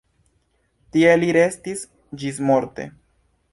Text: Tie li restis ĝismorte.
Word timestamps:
Tie 0.95 1.11
li 1.19 1.29
restis 1.37 1.85
ĝismorte. 2.25 2.91